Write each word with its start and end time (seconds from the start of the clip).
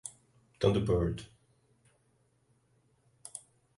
thunderbird 0.59 1.17